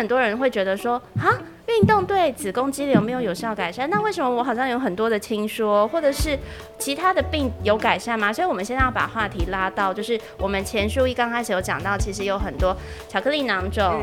[0.00, 1.28] 很多人会觉得说，啊，
[1.66, 6.38] 运动对子宫肌瘤没有有效改善，那为什么我好像有很多的听说，或者是
[6.78, 8.32] 其他的病有改善吗？
[8.32, 12.74] 所以，我们现在要把话题拉到，就是我们前书一刚开始有讲到，其实有很多
[13.10, 14.00] 巧克力囊肿、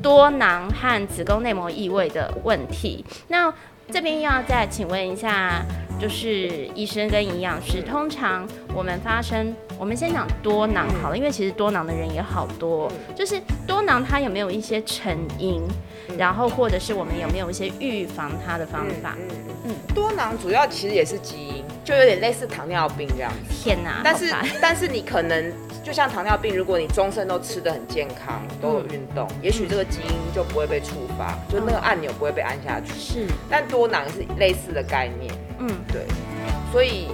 [0.00, 3.04] 多囊和子宫内膜异位的问题。
[3.26, 3.52] 那
[3.90, 5.64] 这边要再请问一下，
[6.00, 6.46] 就是
[6.76, 15.62] 医生跟营养师，通常我们发生，我们先讲多囊好了，因为其实多囊的人也好多，就是多囊它有没有一些成因，
[16.18, 19.16] 然后或者是我们有没有一些预防它的方法？
[19.64, 23.54] 嗯，多囊主要其实也是基因，就有点类似糖尿病这样子。
[23.64, 24.02] 天哪！
[24.04, 24.30] 但是
[24.60, 25.50] 但是你可能
[25.82, 32.92] 就像糖尿病，如果你终身都吃的很健康，都有运动，也许这个基因就不会被触发，就那个按钮不会被按下去。
[32.92, 35.32] 是，但多囊是类似的概念。
[35.58, 36.02] 嗯，对。
[36.70, 37.08] 所以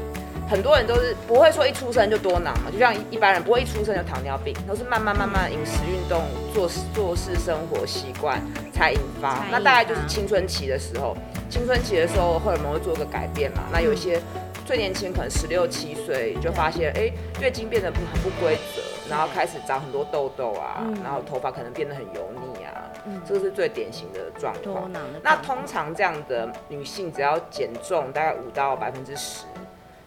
[0.48, 6.22] 很多人都是不会说一出生就多囊嘛，就像一般人不会一出生就糖尿病，都是慢慢慢慢饮食、运动、
[6.54, 8.40] 做做事、生活习惯
[8.72, 9.44] 才引发。
[9.50, 11.16] 那大概就是青春期的时候，
[11.50, 13.64] 青春期的时候荷尔蒙会做一个改变嘛。
[13.72, 14.20] 那有一些
[14.64, 22.86] 最年轻可能十六七岁就发现，哎，月经变得不很不规则，然后开始长很多痘痘啊，然后头发可能变得很油腻啊，
[23.26, 24.88] 这个是最典型的状况。
[25.24, 29.42] 那通常这样的女性只要减重大概五到百分之十。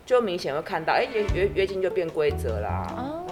[0.09, 2.83] 就明显会看到，哎，月月月经就变规则啦。
[2.97, 3.23] 哦，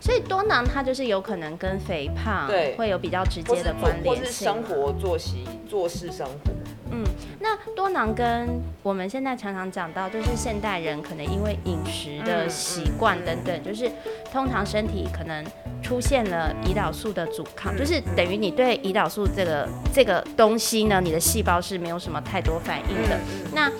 [0.00, 6.50] 所以多囊它就是有可能跟肥胖对会有比较直接的关联性，或是生活作息、做事生活。
[6.90, 7.04] 嗯，
[7.38, 13.88] 那多囊跟我们现在常常讲到，就是现代人可能因为饮食的习惯等等，就是
[14.32, 15.44] 通常身体可能
[15.80, 23.16] 出现了胰岛素的阻抗，就是等于你对胰岛素这个这个东西呢，你的细胞是没有什么太多反应的。
[23.52, 23.70] 那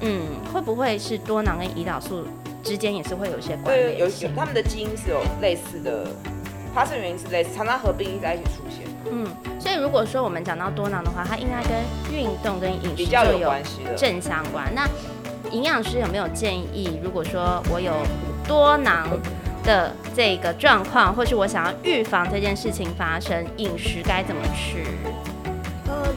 [0.00, 2.24] 嗯，会不会是多囊跟胰岛素
[2.62, 3.98] 之间也是会有一些关联？
[3.98, 6.06] 有有，他们的基因是有类似的，
[6.74, 8.86] 发生原因是类似，常常合并在一起出现。
[9.10, 9.26] 嗯，
[9.60, 11.72] 所以如果说我们讲到多囊的话，它应该跟
[12.12, 13.52] 运动跟饮食就有
[13.96, 14.70] 正相关。
[14.74, 14.86] 那
[15.50, 17.92] 营养师有没有建议，如果说我有
[18.48, 19.08] 多囊
[19.62, 24.82] 的这个状况，或是我想要预防这件事情发生，饮食该怎么吃？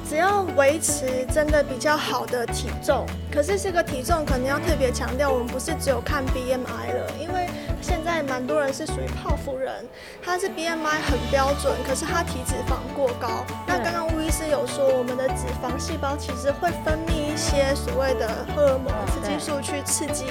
[0.08, 7.48] 只要维持真的比较好的体重，可是这个体重可能要特别强调，我们不是只有看 BMI 了，因为
[7.82, 9.86] 现在蛮多人是属于泡芙人，
[10.24, 13.46] 他是 BMI 很标准，可是他体脂肪过高。
[13.68, 20.26] 那刚刚吴医师有说，我们的脂肪细胞其实会分泌一些所谓的荷尔蒙、雌激素去刺激，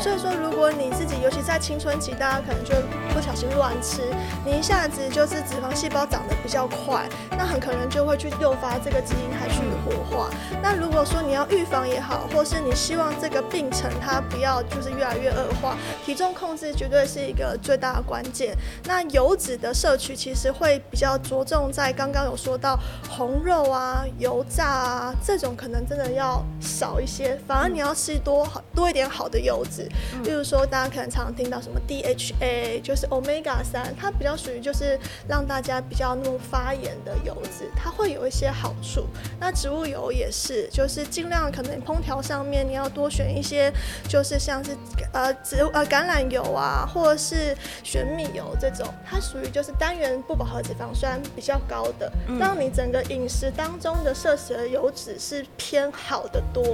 [0.00, 2.74] 所以说如果你自己，尤其在青春期，大家可能就
[3.12, 4.00] 不小心乱吃，
[4.42, 7.06] 你一下子就是脂肪细胞长得比较快，
[7.36, 9.02] 那很可能就会去诱发这个。
[9.02, 10.30] 基因还去活化。
[10.62, 18.56] 那如果说你要预防也好，或是你希望这个病程它不要就是越来越恶化，体重控制绝对是一个最大的关键。
[18.84, 22.78] 那油脂的摄取其实会比较着重在刚刚有说到
[23.10, 27.38] 红肉啊、油炸啊这种，可能真的要少一些。
[27.46, 29.88] 反而你要吃多好多一点好的油脂，
[30.24, 34.98] 例如说大家可能常常听到什么 DHA，就是 Omega 三，它比较属于就是
[35.28, 39.06] 让大家比较那种发炎的油脂，它会有一些好处。
[39.40, 43.72] 那植物油也是，就是尽量可能烹调上面你要多选一些，
[44.08, 44.76] 就是像是
[45.12, 56.64] 呃植呃橄榄油啊，或者是玄米油这种，它属于就是单元不饱和脂肪酸比较高的，让你整个饮食当中的摄取的油脂是偏好的多，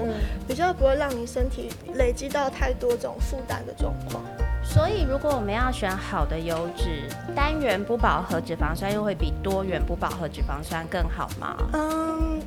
[0.47, 4.23] 比较不会让你身体累积到太多这种负担的状况。
[4.62, 11.57] 所以，如果我们要选好的油脂，单元不饱和脂肪酸又会比多元不饱和脂肪酸更好吗？
[11.73, 12.41] 嗯。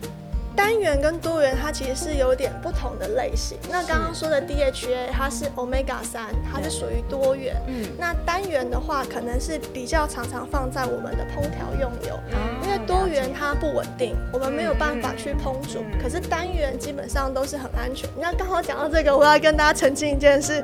[0.56, 3.57] 单元跟多元，它其实是有点不同的类型。
[3.69, 7.56] 那刚刚说的 DHA，它是 Omega 三，它是属于多元。
[7.67, 12.19] 嗯，那单元的话，可能是比较常常放在我们的烹调用油，
[12.63, 15.84] 因为多元它不稳定，我们没有办法去烹煮。
[16.01, 18.09] 可是单元基本上都是很安全。
[18.19, 20.63] 那刚好讲到这个，我要跟大家澄清一件事：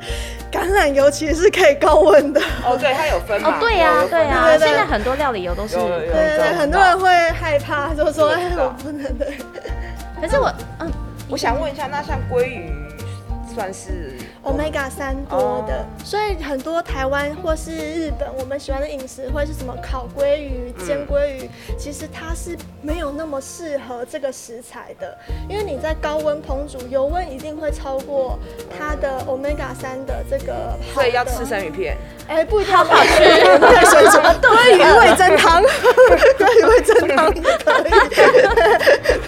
[0.52, 2.42] 橄榄油其实是可以高温的。
[2.66, 5.76] 哦，对，它有分哦，对呀，对呀，现在很多料理油都是。
[5.76, 9.38] 对对对，很多人会害怕，就说哎，我不能对。
[10.22, 10.92] 可是我，嗯，
[11.30, 12.72] 我想问一下，那像鲑鱼
[13.54, 14.18] 算是
[14.48, 25.18] ？omega 三多的，所以很多台湾或是日本，我们喜欢的饮食会是什么烤鲑鱼、煎鲑鱼，其实它是没有那么适合这个食材的，
[25.50, 28.40] 因为你在高温烹煮，油温一定会超过
[28.78, 30.78] 它的 omega 三的这个。
[30.94, 31.98] 所以要吃生鱼片？
[32.28, 33.24] 哎，不一定要好吃，
[33.86, 34.18] 水煮
[34.48, 37.42] 鲑鱼味增汤，鲑鱼味增汤也
[38.16, 38.22] 可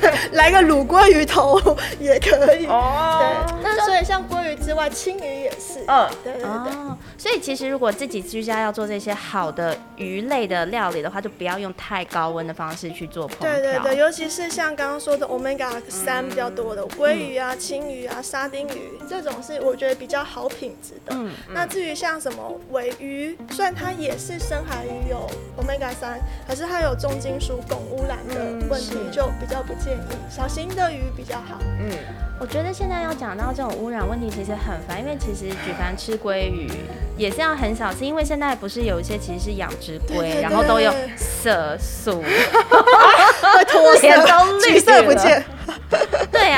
[0.09, 1.59] 以， 来个卤鲑鱼头
[1.99, 2.65] 也可以。
[2.67, 3.58] 哦，对。
[3.75, 5.83] 那所以像鲑鱼之外，青鱼也是。
[5.87, 6.73] 嗯，对对对。
[7.17, 13.51] 所以其实如果自己居家要做这些好的鱼类的料理的话，就不要用太高温的方式去做烹调。
[13.51, 21.15] 对对对，尤其是像刚刚说的 omega 三比较多的鲑鱼啊、青鱼啊、沙丁鱼这种是我觉得比较好品质的。
[21.15, 21.31] 嗯。
[21.49, 30.01] 那至于像什么尾鱼，虽然它也是深海鱼有 omega 三，可是它有重金属汞污染的问题，就比较不建议。
[30.29, 31.59] 小型的鱼比较好。
[31.79, 31.91] 嗯。
[32.41, 36.71] 我觉得现在要讲到这种污染问题，其实很烦，因为其实举凡吃鲑鱼
[37.17, 44.07] 也是要很小心，因为现在不是有一些其实是养殖龟，然后都有色素， 会脱色，
[44.69, 45.43] 绿色不见。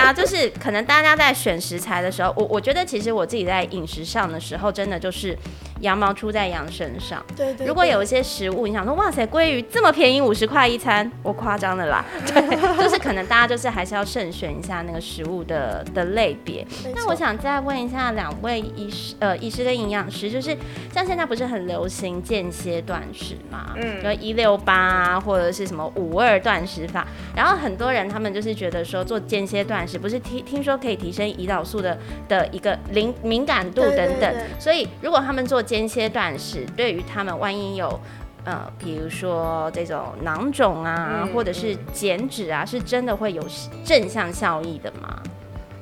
[0.01, 5.37] 对啊，就是可能大家在选食材的时候，我我觉得其实我自己在饮食上的时候，真的就是。
[5.81, 7.25] 羊毛出在羊身上。
[7.35, 7.65] 对对。
[7.65, 12.05] 如果有一些食物，你想说，哇塞，鲑鱼这么便宜，五十块一餐，我夸张的啦。
[12.27, 16.63] 对，就是可能大家就是还是要慎选一下那个食物的的类别。
[16.93, 20.55] 那我想再问一下两位医师，呃，医师跟营养师，就是
[20.93, 23.73] 像现在不是很流行间歇断食嘛？
[23.75, 24.03] 嗯。
[24.03, 31.97] 就一六八或者是什么五二断食法，然后很多人他们就是觉得说做间歇断食，不是听听说可以提升胰岛素的
[32.27, 37.99] 的一个灵敏感度等等，所以如果他们做间歇断食对于他们，万一有
[38.43, 43.43] 呃，比如说这种囊肿啊，或者是减脂啊，是真的会有
[43.85, 45.21] 正向效益的吗？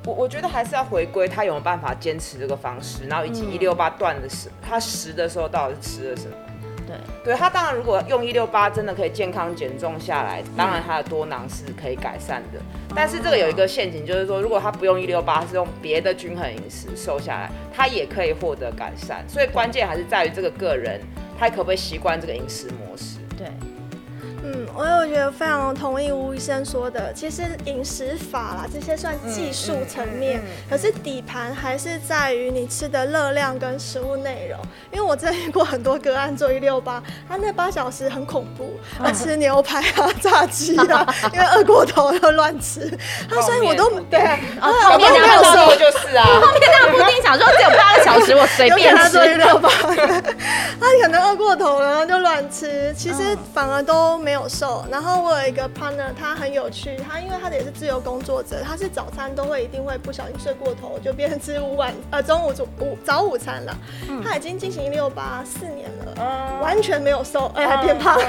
[0.05, 6.35] 我我觉得还是要回归他有没有办法坚持这个方式，然后以及一六八断的时，他食的时候到底是吃了什么？
[6.89, 12.59] 对，对他当然如果用一六八真的可以健康减重下来，当然他的多囊是可以改善的。
[12.95, 19.23] 但是这个有一个陷阱，就是说如果他不用一六八，是用别的均衡饮食瘦下来，他也可以获得改善。
[19.27, 20.99] 所以关键还是在于这个个人，
[21.39, 23.19] 他可不可以习惯这个饮食模式？
[23.37, 23.47] 对。
[24.41, 34.57] 嗯，我有觉得非常同意吴医生说的，其实饮食法啦这些算技术层面，可是底盘还是在于你吃的热量跟食物内容。
[34.89, 42.89] 因为我真的遇过很多个案做一六八，他那八小时很恐怖，他吃牛排啊、炸鸡啊， 因为饿过头又乱吃，
[43.29, 44.21] 他所以我都对，
[44.61, 49.19] 后面没有瘦就是啊，后面那个布丁想说只有八个小时，我随便吃。
[49.29, 49.69] 一六八，
[50.79, 54.17] 他可能饿过头了就乱吃，其实反而都。
[54.19, 63.75] 没有瘦，然后我有一个 partner，他很有趣，他因为他的也是自由工作者，他是早餐都会一定会不小心睡过头，就变成吃午晚呃中午午午早午餐了。
[64.23, 68.19] 他已经进行一六八四年了，嗯完全没有瘦，哎还变胖。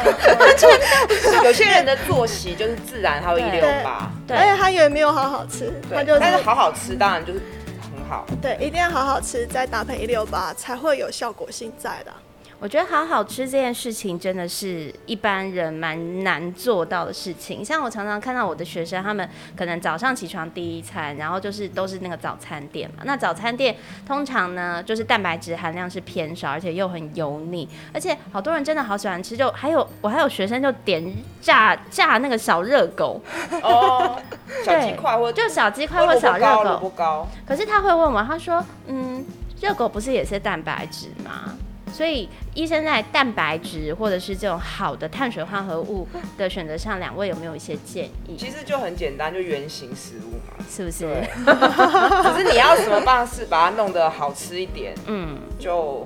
[1.44, 7.40] 有些人的作息就是自然，他会一六八，对，而且他也没有好好吃，他就但是好好吃当然就是
[7.81, 12.12] 很好，对，一定要好好吃，再搭配一六八才会有效果性在的。
[12.60, 17.64] 我觉得好好吃这件事情真的是一般人蛮难做到的事情。
[17.64, 19.26] 像我常常看到我的学生，他们
[19.56, 23.02] 可能早上起床第一餐，然后就是都是那个早餐店嘛。
[23.06, 23.74] 那早餐店
[24.06, 27.66] 通常呢，就是蛋白质含量是偏少，而且又很油腻。
[27.94, 31.02] 而且好多人真的好喜欢吃，就还有我还有学生就点
[31.40, 33.18] 炸炸那个小热狗
[33.62, 34.20] 哦，
[34.62, 37.26] 小鸡块或就小鸡块或小热狗不高。
[37.46, 39.24] 可是他会问我，他说：“嗯，
[39.62, 41.56] 热狗不是也是蛋白质吗？”
[41.92, 46.06] 所以，医生在蛋白质或者是这种好的碳水化合物
[46.38, 48.37] 的选择上，两位有没有一些建议？
[48.38, 51.06] 其实就很简单，就原形食物嘛，是不是？
[52.32, 56.02] 只是你要什么方式把它弄得好吃一点，嗯，就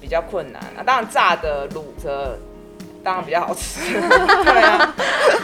[0.00, 0.82] 比较困难啊。
[0.84, 2.38] 当然，炸的、卤的。
[3.00, 4.94] 当然比较好吃， 对啊，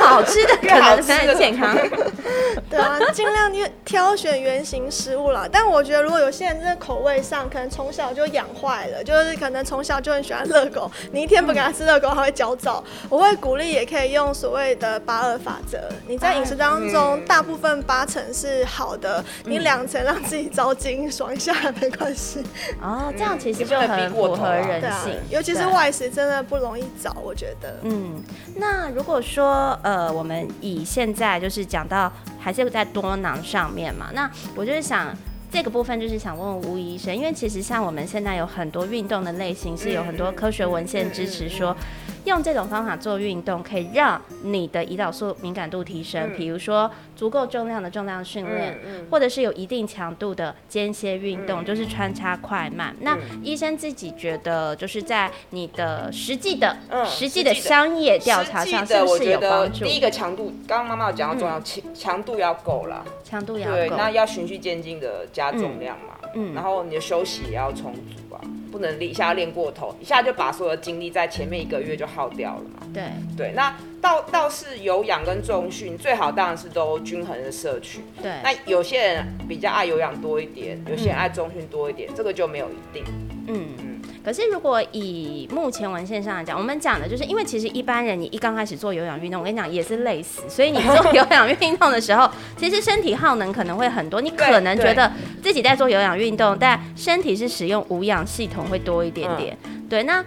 [0.06, 0.96] 好吃的可能
[1.26, 1.76] 更健康。
[2.70, 5.49] 对啊，尽量挑挑选原形食物啦。
[5.50, 12.82] 但我觉得如果有些人真的口味上可能从小就养坏了，就是可能从小就很喜欢热狗，你一天不给他吃热狗，他会焦躁。
[13.08, 15.78] 我会鼓励，也可以用所谓的八二法则。
[16.06, 22.42] 你在饮食当中，大部分八成是好的，你两成让自己着急爽一下没关系。
[22.80, 27.76] 哦，这样其实就很符合人性，尤其是外食真的不容易找，我觉得。
[27.82, 28.23] 嗯，
[28.56, 35.14] 那如果说呃，呃我们以现在就是讲到还是在多囊上面嘛，那我就是想
[35.52, 41.76] 这个部分就是想问问吴医生，因为其实像我们现在有很多运动的类型是有很多科学文献支持说。
[42.25, 46.31] 用这种方法做运动，可以让你的胰岛素敏感度提升。
[46.37, 48.78] 比如说足够重量的重量训练，
[49.11, 52.95] 或者是有一定强度的间歇运动，就是穿插快慢。
[53.00, 56.76] 那医生自己觉得，就是在你的实际的、
[57.07, 59.85] 实际的商业调查上，是不是有帮助？
[59.85, 66.14] 第一个强度，刚刚妈妈有讲到重要，强强度要够了，强度要对，那要循序渐进的加重量嘛。
[66.35, 68.40] 嗯，然后你的休息也要充足啊。
[68.75, 72.85] 不能一下练过头，一下就把所有的精力在前面一个月就耗掉了嘛。
[72.93, 73.04] 对
[73.37, 78.00] 对，那倒倒是有氧跟重训最好当然是都均衡的摄取。
[78.21, 83.04] 对，那有些人比较爱有氧多一点，有些人爱重训多一点，这个就没有一定。
[83.47, 83.93] 嗯嗯。
[84.25, 90.40] 可是，如果以目前文献上来讲，我们讲的就是，因为其实一般人你一刚开始做有氧运动，我跟你讲也是累死。
[90.49, 92.26] 所以你做有氧运动的时候，
[92.57, 94.23] 其实身体耗能可能会很多。
[94.23, 95.12] 你可能觉得
[95.43, 99.54] 自己在做有氧运动，但身体是使用无氧系统会多一点点。
[99.90, 100.25] 对，那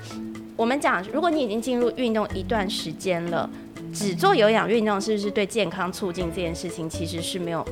[0.56, 3.50] 我们讲，如果你已经进入运动一段时间了，
[3.92, 7.66] 只做有氧运动是不是对健康促进这件事情其实是没有？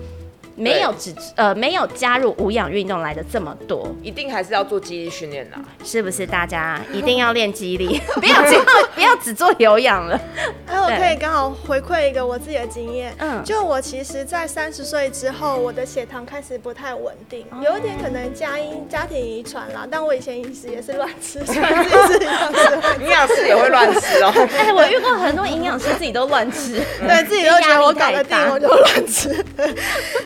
[0.55, 6.25] 没有只呃没有加入无氧运动来的这么多，一定还是要做肌力训练的，是不是？
[6.25, 8.57] 大家一定要练肌力， 不要只
[8.95, 10.19] 不要只做有氧了。
[10.67, 19.85] 哎，我可以刚好回馈一个我自己的经验，嗯，就我其实，在三十岁之后，我的血糖开始不太稳定，有一点可能家因家庭遗传啦。
[19.89, 24.33] 但我以前饮食也是乱吃，自己是营养师，营养师也会乱吃哦。
[24.57, 29.45] 哎，我遇过很多营养师自己都乱吃，对自己都觉得我搞得定，我就乱吃。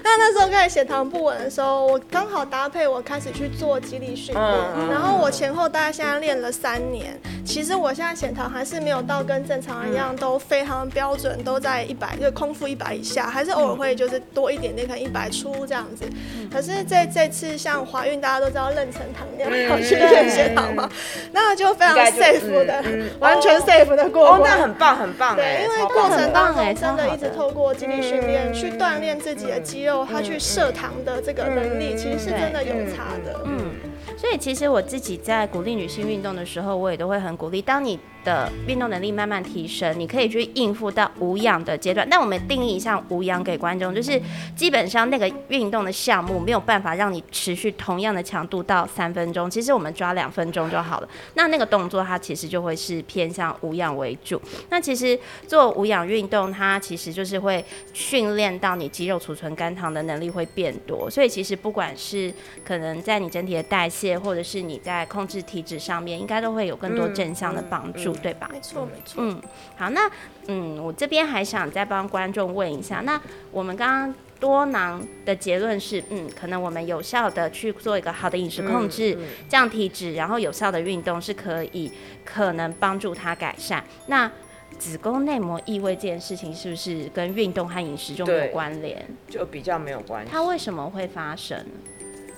[0.04, 4.46] 那那时候开始血糖不稳的时候，我刚好搭配我开始去做肌力训练，
[4.92, 7.18] 然后我前后大概现在练了三年。
[7.46, 16.04] 其实我现在血糖还是没有到跟正常人一样都非常标准，都在一百，就空腹一百以下，还是偶尔会就是多一点点，可能一百出这样子。
[16.52, 20.88] 可是这这次像怀孕，大家都知道妊娠糖尿要去验血糖嘛，
[21.32, 22.84] 那就非常 safe 的，
[23.20, 24.42] 完全 safe 的过关。
[24.42, 33.42] 哦，那很棒很棒对，因为过程当中真的一直透过肌力训练去锻炼自己的肌肉，它去设糖的这个能力，其实是真的有差的。
[33.46, 33.72] 嗯，
[34.18, 38.00] 所以其实我自己在鼓励女性运动的时候，我也都会很鼓励，当你。
[38.24, 42.08] 的运动能力慢慢提升，你可以去应付到无氧的阶段。
[42.10, 44.22] 那我们定义一下无氧给观众，就是
[44.56, 51.10] 基本上那个运动的项目没有办法让你持续同样的强度到三分钟，其实我们抓两分钟就好了。
[51.36, 54.42] 那那个动作它其实就会是偏向无氧为主。
[54.70, 61.10] 那其实做无氧运动，它其实就是会训练到你肌肉储存肝糖的能力会变多。
[61.10, 62.32] 所以其实不管是
[62.64, 68.09] 可能在你整体的代谢，或者是你在控制体脂上面，应该都会有更多正向的帮助。
[68.14, 68.50] 对吧？
[68.52, 69.24] 没错，没错。
[69.24, 69.42] 嗯，
[69.78, 70.10] 好，那
[70.48, 73.20] 嗯，我这边还想再帮观众问一下，那
[73.52, 81.92] 我们刚刚多囊的结论是，嗯，可能我们有效的去做一个好的饮食控制，降体脂，然后有效的运动是可以
[82.24, 83.84] 可能帮助它改善。
[84.08, 84.32] 那
[84.78, 89.06] 子宫内膜异位这件事情是不是跟运动和饮食就没有关联？
[89.28, 90.32] 就比较没有关系。
[90.32, 91.66] 它为什么会发生？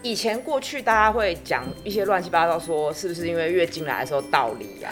[0.04, 4.90] 以前过去大家会讲一些乱七八糟，说是不是因为月经来的时候道理 呀？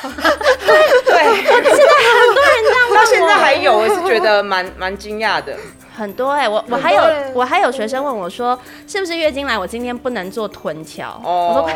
[0.00, 5.56] 对，现在很多人这样到现在还有，我是觉得蛮蛮惊讶的。
[5.94, 7.02] 很多哎，我我还有
[7.34, 11.20] 我还有学生问我说，是不是月经来我今天不能做臀桥？
[11.24, 11.68] 哦，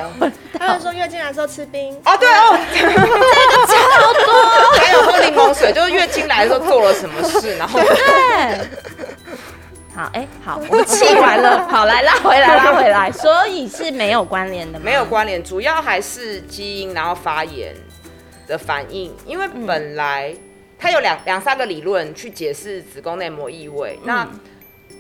[0.59, 1.93] 他们说月经来的时候吃冰。
[2.05, 2.93] 哦，对哦， 这个
[3.67, 4.33] 超多。
[4.79, 8.61] 还有喝柠檬水，就是月经来的时候做了什么事，然后对。
[9.97, 17.75] 好，哎，好， 我们气完了，好，来拉回来，拉回来，所以是没有关联的，没有关联，主要还是基因，然后发炎
[18.47, 20.35] 的反应，因为本来
[20.79, 24.29] 它有两两三个理论去解释子宫内膜异位，那。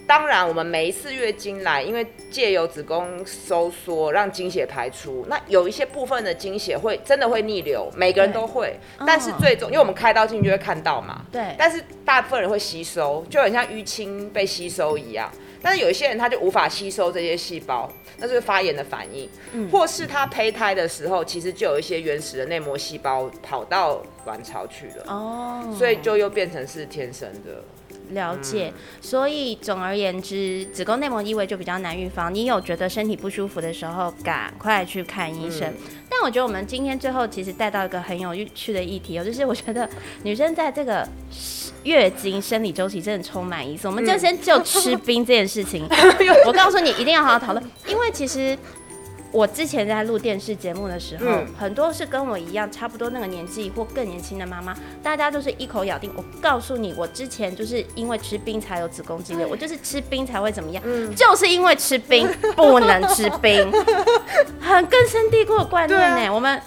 [0.06, 8.78] 当然，我们每一次月经来，因为借由子宫收缩让经血排出，那有一些部分的经血会真的会逆流，每个人都会。
[9.04, 11.26] 但是最终，因为我们开刀进去就会看到嘛。
[11.32, 11.54] 对。
[11.58, 15.28] 但是大部分人会吸收，就很像淤青被吸收一样。
[15.60, 19.28] 但是有一些人他就无法吸收这些细胞，那是发炎的反应，
[19.70, 25.04] 或是他胚胎的时候，其实就有一些原始的内膜细胞跑到卵巢去了。
[25.08, 25.74] 哦。
[25.76, 27.64] 所以就又变成是天生的。
[28.10, 32.32] 了解，所以总而言之，子宫内膜异位就比较难预防。
[32.32, 35.72] 你有觉得身体不舒服的时候，赶快去看医生。
[36.08, 39.88] 但我觉得我们今天最后其实带到一个很有趣的议题哦，就是我觉得
[40.22, 41.06] 女生在这个
[41.82, 43.88] 月经生理周期真的充满意思。
[43.88, 45.86] 我们就先就吃冰这件事情，
[46.46, 48.56] 我告诉你一定要好好讨论，因为其实。
[49.32, 51.24] 我之前在录电视节目的时候，
[51.58, 56.10] 很多是跟我一样差不多那个年纪或更年轻的妈妈，大家都是一口咬定。
[56.16, 60.82] 我告诉你，我之前就是因为吃冰才有子宫肌瘤，我就是吃冰才会怎么样，
[61.14, 63.70] 就是因为吃冰不能吃冰，
[64.60, 66.30] 很根深蒂固的观念呢。
[66.32, 66.60] 我们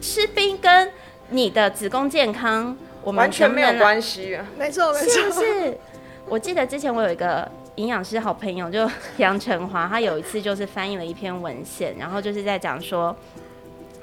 [0.00, 0.90] 吃冰跟
[1.30, 4.46] 你的子宫健康，我们完全没有关系啊。
[4.56, 5.78] 没错，没错，是不是？
[6.26, 7.50] 我记得之前我有一个。
[7.76, 8.88] 营养师好朋友就
[9.18, 13.14] 杨成华，他有一次就是翻译了一篇文献，然后就是在讲说，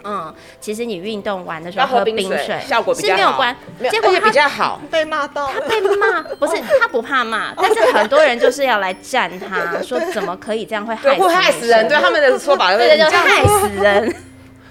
[0.03, 3.55] 嗯，其实你运动完的时候喝冰水效果是没有关，
[3.89, 14.15] 结果比较好，被骂到，他被骂不是 他不怕骂，但是很多人就是要来站他，说怎么可以这样会害会害死人，对他们的说法，对对，就害死人。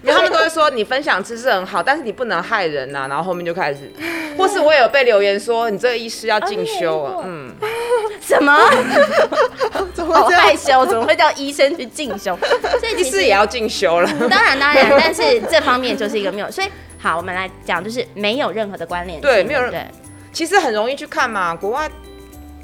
[0.03, 3.93] 然后他们都会说你分享知识很好，但是你不能害人呐、然后后面就开始，
[4.35, 7.53] 或是我有被留言说你这个医师要进修啊，嗯，
[8.31, 8.57] 什么？
[9.93, 10.41] 怎么会这样？
[10.41, 12.39] 好害羞，怎么会叫医生去进修？
[12.79, 14.09] 所以医其实也要进修了。
[14.29, 16.51] 当然当然，但是这方面就是一个没有。
[16.51, 16.69] 所以
[16.99, 19.85] 好，我们来讲，就是没有任何的关联性，对没有任对。
[20.33, 21.91] 其实很容易去看嘛，国外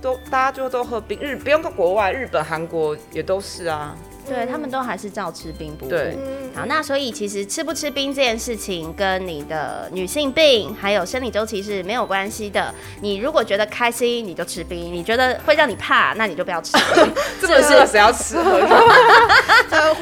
[0.00, 3.94] 都大家就都喝冰，日不用看国外，日本、韩国也都是啊。
[4.28, 5.88] 对他们都还是照吃冰不误。
[5.88, 12.74] 对嗯，好，那所以其实吃不吃冰这件事情跟你的女性病还有生理周期是没有关系的。
[13.00, 17.12] 你如果觉得开心，你就吃冰；你觉得会让你怕，那你就不要吃冰。
[17.40, 18.36] 这么热谁要吃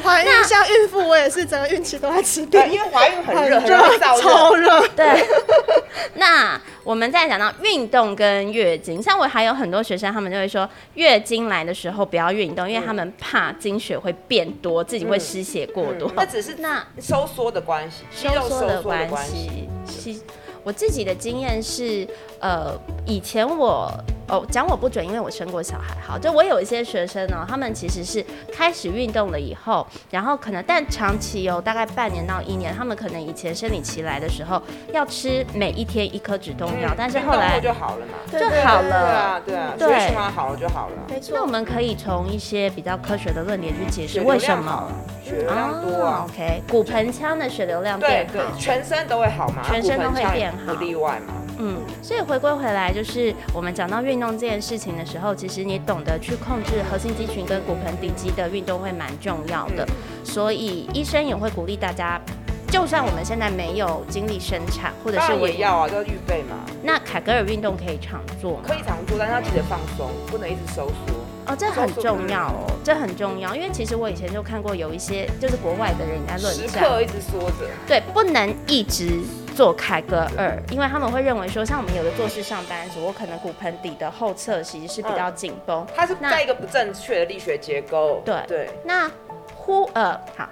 [0.03, 4.21] 怀孕像孕妇，我也是整个孕期都在吃冰，，因为怀孕很热，很热。
[4.21, 4.87] 超热。
[4.89, 5.25] 对，
[6.15, 16.11] 那我们再讲到运动跟月经，像我还有很多学生，他们就会说，月经来的时候不要运动，因为他们怕经血会变多，自己会失血过多。
[16.15, 20.21] 那只是那收缩的关系，肌收缩的关系，其
[20.63, 22.07] 我自己的经验是，
[22.45, 23.91] 呃，以前我
[24.27, 25.95] 哦讲我不准，因为我生过小孩。
[26.07, 28.23] 好，就我有一些学生呢，他们其实是
[28.53, 34.61] 开始运动了以后，然后可能但长期有大概半年到一年，他们可能以前生理期来的时候
[34.93, 38.13] 要吃每一天一颗止痛药，但是后来就好了嘛。
[38.31, 38.95] 就好了。
[38.95, 40.95] 啊，对啊，对血循环好了就好了。
[41.09, 44.87] 没错那我，们可以从一些比较科学的论点去解释为什么
[45.23, 46.27] 血流量多。
[46.29, 51.34] OK，骨盆腔的血流量对变好。，对全身都会好吗，全身都会变好不例外嘛。
[51.57, 59.87] 嗯，所以回归回来，就是我们讲到运动这件事情的时候，其实你懂得去控制核心肌群跟骨盆底肌的运动会蛮重要的。
[60.23, 62.19] 所以医生也会鼓励大家，
[62.67, 66.57] 就算我们现在没有精力生产，或者是我也要啊，都要预备嘛。
[66.83, 71.15] 那凯格尔运动可以常做吗可以常做，但是要记得放松，不能一直收缩。
[71.47, 77.69] 哦，这很重要哦，这很重要，因为其实我以前就看过有一些就是国外的人在论时战，刻一直缩着。
[77.87, 79.21] 对，不能一直
[79.55, 85.87] 做凯格尔，因为他们会认为说，像我们有的做事上班族，我可能骨盆底的后侧其实是比较紧绷。
[85.95, 88.21] 它是在一个不正确的力学结构。
[88.25, 89.09] 对对，那
[89.55, 90.47] 呼呃，好，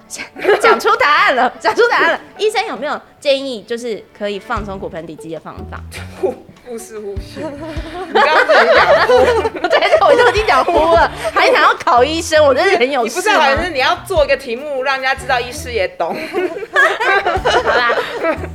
[0.62, 2.20] 讲出答案了， 讲出答案了。
[2.38, 5.80] 医生有没有建议，就是可以放松骨盆底肌的方法？
[6.20, 6.34] 腹
[6.66, 7.40] 腹式呼吸。
[8.08, 16.16] 你刚刚是讲呼，对，我就已经讲呼了，还想要考医生，我真的很有你不是好像是你要做一个题目，让人家知道医师也懂。
[17.64, 17.92] 好啦，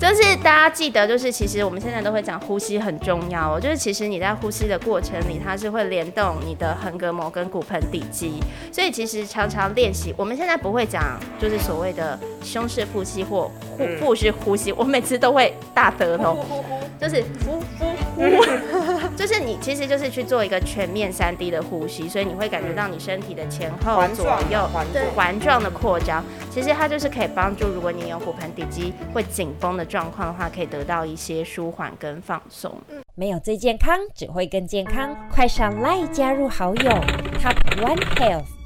[0.01, 3.61] 就是大家记得，就是其实我们现在都会讲呼吸很重要哦。
[3.61, 8.41] 就是其实你在呼吸的过程里，它是会联动你的横膈膜跟骨盆底肌，
[8.73, 10.15] 所以其实常常练习。
[10.17, 17.87] 我们现在不会讲就是所谓的胸式呼吸或腹嗯腹式呼吸，我每次都会大舌头，呼呼呼，就是呼呼
[18.19, 25.05] 呼， 就是你其实就是去做一个全面三 D 的呼吸，所以你会感觉到你身体的前后左右环状。
[25.15, 32.73] 环状的扩张，其实它就是可以帮助，如果你有骨盆底肌会紧绷的状况的话，可以得到一些舒缓跟放松。
[33.15, 35.17] 没有最健康，只会更健康。
[35.31, 36.91] 快上 LINE 加入好友
[37.41, 38.58] ，Top One Health。